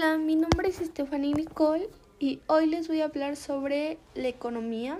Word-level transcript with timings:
Hola, 0.00 0.16
mi 0.16 0.36
nombre 0.36 0.68
es 0.68 0.76
Stephanie 0.76 1.34
Nicole 1.34 1.88
y 2.20 2.38
hoy 2.46 2.66
les 2.66 2.86
voy 2.86 3.00
a 3.00 3.06
hablar 3.06 3.34
sobre 3.34 3.98
la 4.14 4.28
economía 4.28 4.96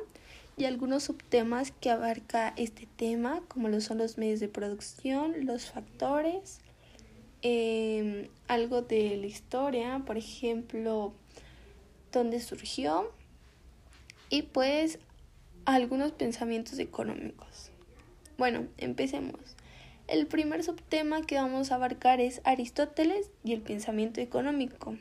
y 0.57 0.65
algunos 0.65 1.05
subtemas 1.05 1.71
que 1.71 1.91
abarca 1.91 2.53
este 2.57 2.89
tema, 2.97 3.41
como 3.47 3.69
lo 3.69 3.81
son 3.81 3.99
los 3.99 4.19
medios 4.19 4.41
de 4.41 4.49
producción, 4.49 5.47
los 5.47 5.67
factores, 5.67 6.59
em, 7.43 8.27
algo 8.49 8.83
de 8.83 9.17
la 9.19 9.27
historia, 9.27 10.03
por 10.05 10.19
ejemplo, 10.19 11.13
dónde 12.11 12.41
surgió 12.41 13.13
y 14.31 14.43
pues 14.43 14.99
algunos 15.65 16.11
pensamientos 16.11 16.81
económicos. 16.81 17.71
Bueno, 18.37 18.67
empecemos. 18.79 19.39
El 20.09 20.27
primer 20.27 20.65
subtema 20.65 21.21
que 21.21 21.35
vamos 21.35 21.71
a 21.71 21.75
abarcar 21.75 22.19
es 22.19 22.41
Aristóteles 22.45 23.31
y 23.45 23.53
el 23.53 23.61
pensamiento 23.61 24.23
económico. 24.23 24.97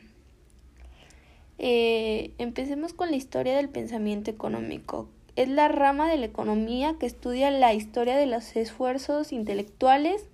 Eh, 1.56 2.32
empecemos 2.36 2.92
con 2.92 3.10
la 3.10 3.16
historia 3.16 3.56
del 3.56 3.70
pensamiento 3.70 4.30
económico. 4.30 5.08
Es 5.34 5.48
la 5.48 5.68
rama 5.68 6.10
de 6.10 6.18
la 6.18 6.26
economía 6.26 6.96
que 7.00 7.06
estudia 7.06 7.50
la 7.50 7.72
historia 7.72 8.18
de 8.18 8.26
los 8.26 8.54
esfuerzos 8.54 9.32
intelectuales 9.32 10.26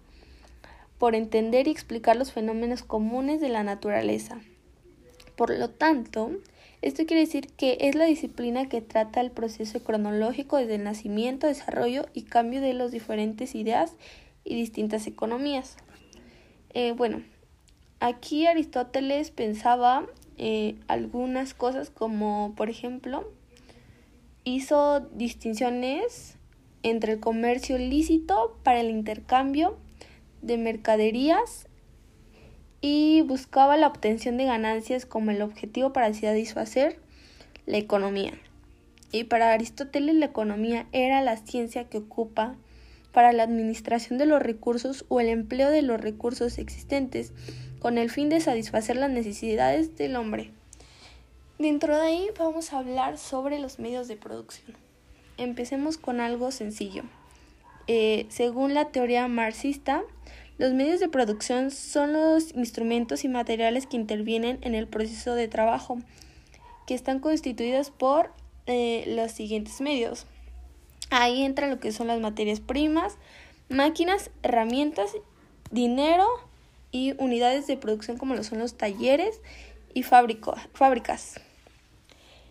por 0.98 1.14
entender 1.14 1.68
y 1.68 1.70
explicar 1.70 2.16
los 2.16 2.32
fenómenos 2.32 2.82
comunes 2.82 3.40
de 3.40 3.50
la 3.50 3.62
naturaleza. 3.62 4.40
Por 5.36 5.56
lo 5.56 5.70
tanto, 5.70 6.32
esto 6.82 7.06
quiere 7.06 7.20
decir 7.20 7.46
que 7.56 7.78
es 7.80 7.94
la 7.94 8.06
disciplina 8.06 8.68
que 8.68 8.80
trata 8.80 9.20
el 9.20 9.30
proceso 9.30 9.84
cronológico 9.84 10.56
desde 10.56 10.74
el 10.74 10.84
nacimiento, 10.84 11.46
desarrollo 11.46 12.06
y 12.12 12.22
cambio 12.22 12.60
de 12.60 12.74
las 12.74 12.90
diferentes 12.90 13.54
ideas 13.54 13.92
y 14.44 14.54
distintas 14.54 15.06
economías. 15.06 15.76
Eh, 16.74 16.92
bueno, 16.92 17.22
aquí 18.00 18.46
Aristóteles 18.46 19.30
pensaba 19.30 20.06
eh, 20.36 20.76
algunas 20.88 21.54
cosas 21.54 21.90
como, 21.90 22.54
por 22.56 22.68
ejemplo, 22.68 23.30
hizo 24.44 25.00
distinciones 25.00 26.36
entre 26.82 27.14
el 27.14 27.20
comercio 27.20 27.78
lícito 27.78 28.58
para 28.62 28.80
el 28.80 28.90
intercambio 28.90 29.78
de 30.42 30.58
mercaderías 30.58 31.66
y 32.80 33.22
buscaba 33.22 33.78
la 33.78 33.86
obtención 33.86 34.36
de 34.36 34.44
ganancias 34.44 35.06
como 35.06 35.30
el 35.30 35.40
objetivo 35.40 35.94
para 35.94 36.12
satisfacer 36.12 36.98
la 37.64 37.78
economía. 37.78 38.34
Y 39.10 39.24
para 39.24 39.52
Aristóteles 39.52 40.16
la 40.16 40.26
economía 40.26 40.86
era 40.92 41.22
la 41.22 41.38
ciencia 41.38 41.88
que 41.88 41.98
ocupa 41.98 42.56
para 43.14 43.32
la 43.32 43.44
administración 43.44 44.18
de 44.18 44.26
los 44.26 44.42
recursos 44.42 45.06
o 45.08 45.20
el 45.20 45.28
empleo 45.28 45.70
de 45.70 45.80
los 45.80 46.00
recursos 46.00 46.58
existentes 46.58 47.32
con 47.78 47.96
el 47.96 48.10
fin 48.10 48.28
de 48.28 48.40
satisfacer 48.40 48.96
las 48.96 49.10
necesidades 49.10 49.96
del 49.96 50.16
hombre. 50.16 50.50
Dentro 51.58 51.94
de 51.96 52.02
ahí 52.02 52.28
vamos 52.36 52.72
a 52.72 52.78
hablar 52.78 53.16
sobre 53.16 53.60
los 53.60 53.78
medios 53.78 54.08
de 54.08 54.16
producción. 54.16 54.76
Empecemos 55.38 55.96
con 55.96 56.20
algo 56.20 56.50
sencillo. 56.50 57.04
Eh, 57.86 58.26
según 58.28 58.74
la 58.74 58.86
teoría 58.86 59.28
marxista, 59.28 60.02
los 60.58 60.72
medios 60.72 60.98
de 60.98 61.08
producción 61.08 61.70
son 61.70 62.12
los 62.12 62.54
instrumentos 62.54 63.24
y 63.24 63.28
materiales 63.28 63.86
que 63.86 63.96
intervienen 63.96 64.58
en 64.62 64.74
el 64.74 64.88
proceso 64.88 65.34
de 65.34 65.46
trabajo, 65.46 65.98
que 66.86 66.94
están 66.94 67.20
constituidos 67.20 67.90
por 67.90 68.32
eh, 68.66 69.04
los 69.06 69.30
siguientes 69.30 69.80
medios. 69.80 70.26
Ahí 71.16 71.44
entra 71.44 71.68
lo 71.68 71.78
que 71.78 71.92
son 71.92 72.08
las 72.08 72.18
materias 72.18 72.58
primas, 72.58 73.18
máquinas, 73.68 74.32
herramientas, 74.42 75.12
dinero 75.70 76.26
y 76.90 77.14
unidades 77.18 77.68
de 77.68 77.76
producción 77.76 78.18
como 78.18 78.34
lo 78.34 78.42
son 78.42 78.58
los 78.58 78.76
talleres 78.76 79.40
y 79.94 80.02
fábricas. 80.02 81.40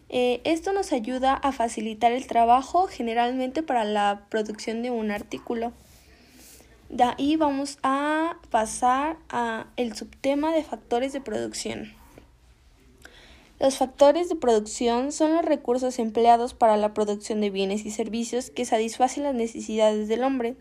Eh, 0.08 0.40
esto 0.46 0.72
nos 0.72 0.94
ayuda 0.94 1.34
a 1.34 1.52
facilitar 1.52 2.14
el 2.14 2.26
trabajo 2.26 2.88
generalmente 2.88 3.64
para 3.64 3.84
la 3.84 4.28
producción 4.30 4.82
de 4.82 4.92
un 4.92 5.12
artículo. 5.12 5.74
De 6.88 7.04
ahí 7.04 7.36
vamos 7.36 7.80
a 7.84 8.38
pasar 8.50 9.18
a 9.28 9.66
el 9.76 9.94
subtema 9.94 10.54
de 10.54 10.64
factores 10.64 11.12
de 11.12 11.20
producción. 11.20 11.92
Los 13.64 13.78
factores 13.78 14.28
de 14.28 14.36
producción 14.36 15.14
son 15.14 15.36
los 15.36 15.46
recursos 15.46 15.98
empleados 15.98 16.54
para 16.54 16.76
la 16.76 16.94
producción 16.94 17.40
de 17.40 17.50
bienes 17.50 17.86
y 17.86 17.92
servicios 17.92 18.50
que 18.50 18.66
satisfacen 18.66 19.24
las 19.24 19.36
necesidades 19.36 20.10
del 20.10 20.26
hombre. 20.26 20.58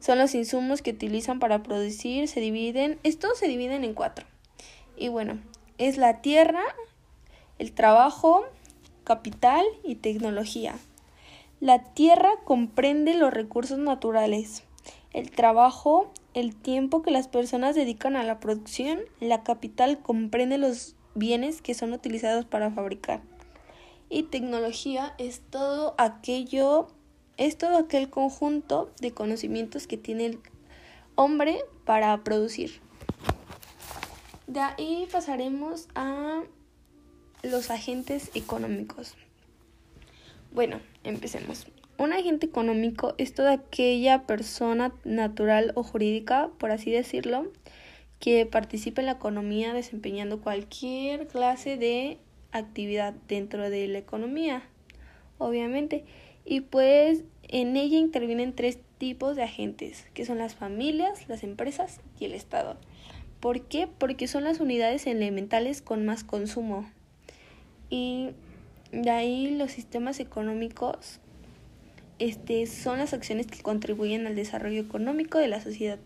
Son 0.00 0.18
los 0.18 0.34
insumos 0.34 0.82
que 0.82 0.90
utilizan 0.90 1.38
para 1.38 1.62
producir, 1.62 2.26
se 2.26 2.40
dividen, 2.40 2.98
estos 3.04 3.38
se 3.38 3.46
dividen 3.46 3.84
en 3.84 3.94
cuatro. 3.94 4.26
Y 4.96 5.06
bueno, 5.06 5.38
es 5.78 5.96
la 5.96 6.22
tierra, 6.22 6.64
el 7.60 7.70
trabajo, 7.70 8.42
capital 9.04 9.64
y 9.84 9.94
tecnología. 9.94 10.74
La 11.60 11.84
tierra 11.94 12.30
comprende 12.42 13.14
los 13.14 13.32
recursos 13.32 13.78
naturales, 13.78 14.64
el 15.12 15.30
trabajo, 15.30 16.10
el 16.34 16.56
tiempo 16.56 17.02
que 17.02 17.12
las 17.12 17.28
personas 17.28 17.76
dedican 17.76 18.16
a 18.16 18.24
la 18.24 18.40
producción, 18.40 18.98
la 19.20 19.44
capital 19.44 20.00
comprende 20.00 20.58
los 20.58 20.96
bienes 21.14 21.62
que 21.62 21.74
son 21.74 21.92
utilizados 21.92 22.44
para 22.44 22.70
fabricar. 22.70 23.20
Y 24.08 24.24
tecnología 24.24 25.14
es 25.18 25.40
todo 25.50 25.94
aquello, 25.98 26.88
es 27.36 27.56
todo 27.56 27.78
aquel 27.78 28.10
conjunto 28.10 28.90
de 29.00 29.12
conocimientos 29.12 29.86
que 29.86 29.96
tiene 29.96 30.26
el 30.26 30.40
hombre 31.14 31.60
para 31.84 32.22
producir. 32.24 32.80
De 34.46 34.60
ahí 34.60 35.06
pasaremos 35.12 35.88
a 35.94 36.42
los 37.42 37.70
agentes 37.70 38.30
económicos. 38.34 39.14
Bueno, 40.52 40.80
empecemos. 41.04 41.66
Un 41.98 42.12
agente 42.12 42.46
económico 42.46 43.14
es 43.18 43.34
toda 43.34 43.52
aquella 43.52 44.22
persona 44.26 44.92
natural 45.04 45.72
o 45.74 45.82
jurídica, 45.82 46.50
por 46.58 46.70
así 46.72 46.90
decirlo, 46.90 47.52
que 48.20 48.46
participe 48.46 49.00
en 49.00 49.06
la 49.06 49.12
economía 49.12 49.72
desempeñando 49.72 50.40
cualquier 50.40 51.26
clase 51.26 51.76
de 51.76 52.18
actividad 52.52 53.14
dentro 53.26 53.70
de 53.70 53.88
la 53.88 53.98
economía, 53.98 54.62
obviamente. 55.38 56.04
Y 56.44 56.60
pues 56.60 57.24
en 57.48 57.76
ella 57.76 57.98
intervienen 57.98 58.54
tres 58.54 58.78
tipos 58.98 59.36
de 59.36 59.42
agentes, 59.42 60.06
que 60.12 60.26
son 60.26 60.38
las 60.38 60.54
familias, 60.54 61.28
las 61.28 61.42
empresas 61.42 62.00
y 62.18 62.26
el 62.26 62.34
Estado. 62.34 62.76
¿Por 63.40 63.62
qué? 63.62 63.88
Porque 63.88 64.28
son 64.28 64.44
las 64.44 64.60
unidades 64.60 65.06
elementales 65.06 65.80
con 65.80 66.04
más 66.04 66.22
consumo. 66.22 66.88
Y 67.88 68.30
de 68.92 69.10
ahí 69.10 69.56
los 69.56 69.72
sistemas 69.72 70.20
económicos 70.20 71.20
este, 72.18 72.66
son 72.66 72.98
las 72.98 73.14
acciones 73.14 73.46
que 73.46 73.62
contribuyen 73.62 74.26
al 74.26 74.36
desarrollo 74.36 74.82
económico 74.82 75.38
de 75.38 75.48
la 75.48 75.62
sociedad. 75.62 75.98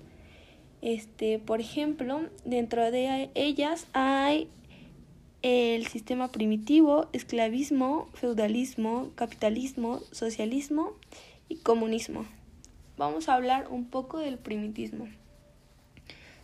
Este, 0.85 1.39
por 1.39 1.63
ejemplo, 1.63 2.29
dentro 2.45 2.91
de 2.91 3.31
ellas 3.35 3.87
hay 3.95 4.51
el 5.41 5.87
sistema 5.87 6.31
primitivo, 6.31 7.09
esclavismo, 7.15 8.11
feudalismo, 8.13 9.11
capitalismo, 9.15 10.01
socialismo 10.13 10.93
y 11.49 11.57
comunismo. 11.57 12.27
Vamos 12.99 13.31
a 13.31 13.35
hablar 13.35 13.69
un 13.71 13.87
poco 13.87 14.19
del 14.19 14.37
primitismo. 14.37 15.09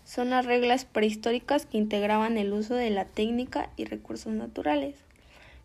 Son 0.04 0.30
las 0.30 0.46
reglas 0.46 0.86
prehistóricas 0.86 1.66
que 1.66 1.76
integraban 1.76 2.38
el 2.38 2.54
uso 2.54 2.74
de 2.74 2.88
la 2.88 3.04
técnica 3.04 3.68
y 3.76 3.84
recursos 3.84 4.32
naturales. 4.32 4.96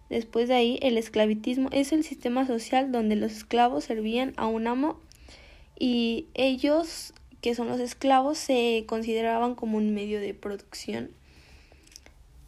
Después 0.10 0.50
de 0.50 0.56
ahí, 0.56 0.80
el 0.82 0.98
esclavitismo 0.98 1.70
es 1.72 1.94
el 1.94 2.04
sistema 2.04 2.46
social 2.46 2.92
donde 2.92 3.16
los 3.16 3.32
esclavos 3.32 3.86
servían 3.86 4.34
a 4.36 4.48
un 4.48 4.68
amo 4.68 5.00
y 5.80 6.28
ellos 6.34 7.14
que 7.46 7.54
son 7.54 7.68
los 7.68 7.80
esclavos, 7.80 8.40
se 8.40 8.86
consideraban 8.88 9.54
como 9.54 9.78
un 9.78 9.94
medio 9.94 10.20
de 10.20 10.34
producción. 10.34 11.12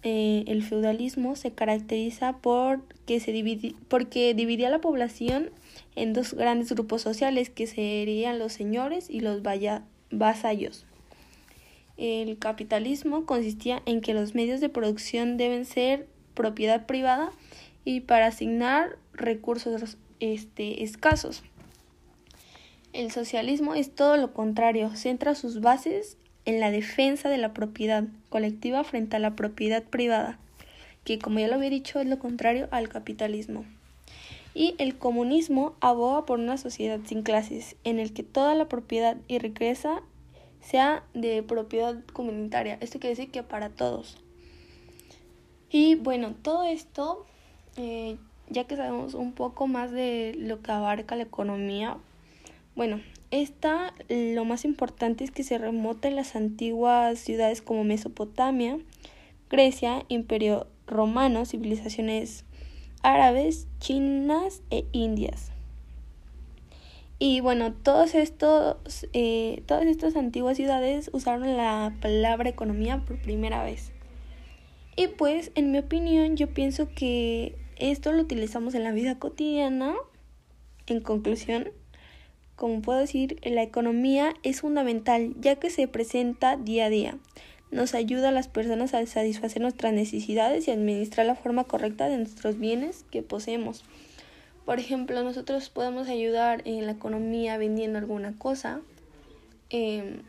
Eh, 0.02 0.44
el 0.48 0.64
feudalismo 0.64 1.36
se 1.36 1.52
caracteriza 1.52 2.40
por 2.40 2.82
que 3.06 3.20
se 3.20 3.32
porque 3.90 4.34
dividía 4.34 4.72
la 4.72 4.82
población 4.82 5.52
en 5.96 6.14
dos 6.14 6.34
grandes 6.34 6.72
grupos 6.72 7.04
sociales 7.04 7.52
que 7.52 7.68
serían 7.68 8.40
los 8.40 8.54
señores 8.54 9.08
y 9.12 9.20
los 9.20 9.44
vasallos. 10.10 10.88
El 11.98 12.40
capitalismo 12.40 13.28
consistía 13.28 13.84
en 13.86 14.02
que 14.02 14.16
los 14.16 14.34
medios 14.34 14.62
de 14.62 14.70
producción 14.70 15.38
deben 15.38 15.66
ser 15.66 16.08
propiedad 16.34 16.88
privada 16.88 17.32
y 17.86 18.00
para 18.00 18.26
asignar 18.26 18.98
recursos 19.14 20.00
este, 20.20 20.84
escasos. 20.84 21.44
El 22.98 23.12
socialismo 23.12 23.76
es 23.76 23.94
todo 23.94 24.18
lo 24.18 24.34
contrario, 24.34 24.90
centra 24.96 25.36
sus 25.36 25.62
bases 25.62 26.18
en 26.46 26.60
la 26.60 26.72
defensa 26.72 27.30
de 27.30 27.38
la 27.38 27.54
propiedad 27.54 28.06
colectiva 28.30 28.84
frente 28.84 29.18
a 29.18 29.20
la 29.20 29.36
propiedad 29.36 29.84
privada, 29.84 30.40
que 31.04 31.20
como 31.20 31.38
ya 31.38 31.48
lo 31.48 31.54
había 31.54 31.70
dicho 31.70 32.00
es 32.00 32.08
lo 32.08 32.18
contrario 32.18 32.68
al 32.72 32.90
capitalismo. 32.90 33.66
Y 34.56 34.74
el 34.80 34.98
comunismo 34.98 35.76
aboga 35.80 36.26
por 36.26 36.40
una 36.40 36.58
sociedad 36.58 37.00
sin 37.06 37.22
clases, 37.22 37.76
en 37.84 38.00
el 38.00 38.14
que 38.14 38.24
toda 38.24 38.56
la 38.56 38.68
propiedad 38.68 39.16
y 39.28 39.38
riqueza 39.38 40.02
sea 40.60 41.04
de 41.14 41.44
propiedad 41.44 42.04
comunitaria. 42.14 42.80
Esto 42.82 43.00
quiere 43.00 43.16
decir 43.16 43.30
que 43.30 43.44
para 43.44 43.70
todos. 43.70 44.18
Y 45.70 45.94
bueno, 45.94 46.34
todo 46.42 46.64
esto, 46.64 47.28
eh, 47.76 48.18
ya 48.50 48.64
que 48.64 48.76
sabemos 48.76 49.14
un 49.14 49.34
poco 49.34 49.68
más 49.68 49.92
de 49.92 50.34
lo 50.36 50.64
que 50.64 50.72
abarca 50.72 51.16
la 51.16 51.22
economía, 51.22 52.00
bueno, 52.78 53.02
esta 53.32 53.94
lo 54.08 54.46
más 54.46 54.64
importante 54.64 55.26
es 55.26 55.32
que 55.32 55.44
se 55.44 55.58
remota 55.58 56.08
en 56.08 56.16
las 56.16 56.36
antiguas 56.38 57.20
ciudades 57.20 57.62
como 57.62 57.84
Mesopotamia, 57.84 58.78
Grecia, 59.50 60.06
Imperio 60.08 60.68
Romano, 60.86 61.46
civilizaciones 61.46 62.46
árabes, 63.02 63.68
chinas 63.80 64.62
e 64.70 64.86
indias. 64.92 65.52
Y 67.20 67.40
bueno, 67.42 67.74
todos 67.74 68.14
estos, 68.14 68.78
eh, 69.14 69.64
todas 69.66 69.86
estas 69.88 70.16
antiguas 70.16 70.56
ciudades 70.56 71.10
usaron 71.14 71.58
la 71.58 71.96
palabra 72.00 72.50
economía 72.50 73.04
por 73.06 73.20
primera 73.20 73.64
vez. 73.64 73.92
Y 74.96 75.08
pues, 75.08 75.52
en 75.56 75.72
mi 75.72 75.80
opinión, 75.80 76.38
yo 76.38 76.54
pienso 76.54 76.90
que 76.90 77.56
esto 77.78 78.12
lo 78.12 78.22
utilizamos 78.22 78.76
en 78.76 78.84
la 78.84 78.92
vida 78.92 79.18
cotidiana. 79.18 79.96
En 80.86 81.02
conclusión, 81.02 81.70
como 82.58 82.82
puedo 82.82 83.00
decir, 83.00 83.40
la 83.44 83.62
economía 83.62 84.34
es 84.42 84.62
fundamental 84.62 85.36
ya 85.40 85.56
que 85.56 85.70
se 85.70 85.88
presenta 85.88 86.58
día 86.58 86.88
a 86.88 86.90
día. 86.90 87.18
Nos 87.70 87.94
ayuda 87.94 88.30
a 88.30 88.32
las 88.32 88.48
personas 88.48 88.94
a 88.94 89.06
satisfacer 89.06 89.62
nuestras 89.62 89.94
necesidades 89.94 90.68
y 90.68 90.72
administrar 90.72 91.28
la 91.28 91.36
forma 91.36 91.66
correcta 91.66 92.10
de 92.10 92.18
nuestros 92.18 92.58
bienes 92.58 93.06
que 93.12 93.22
poseemos. 93.22 93.84
Por 94.66 94.80
ejemplo, 94.80 95.24
nosotros 95.24 95.70
podemos 95.70 96.10
ayudar 96.10 96.64
en 96.66 96.88
la 96.88 96.94
economía 96.94 97.58
vendiendo 97.58 98.00
alguna 98.00 98.34
cosa, 98.40 98.82
em, 99.70 100.24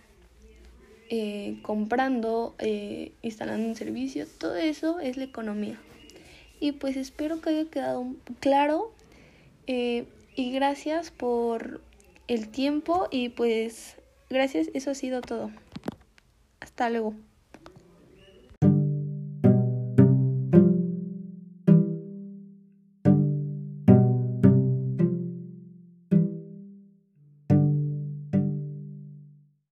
eh, 1.08 1.58
comprando, 1.62 2.54
eh, 2.58 3.12
instalando 3.22 3.66
un 3.66 3.74
servicio, 3.74 4.26
todo 4.38 4.56
eso 4.56 5.00
es 5.00 5.16
la 5.16 5.24
economía. 5.24 5.80
Y 6.60 6.72
pues 6.72 6.98
espero 6.98 7.40
que 7.40 7.50
haya 7.50 7.70
quedado 7.70 8.06
claro 8.40 8.92
eh, 9.66 10.04
y 10.36 10.52
gracias 10.52 11.10
por 11.10 11.80
el 12.28 12.48
tiempo 12.48 13.08
y 13.10 13.30
pues 13.30 13.96
gracias, 14.30 14.68
eso 14.74 14.90
ha 14.90 14.94
sido 14.94 15.20
todo. 15.22 15.50
Hasta 16.60 16.90
luego. 16.90 17.14